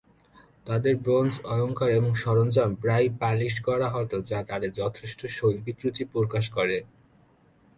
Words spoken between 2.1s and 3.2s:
সরঞ্জাম প্রায়ই